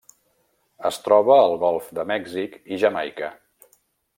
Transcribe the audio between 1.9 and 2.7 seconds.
de Mèxic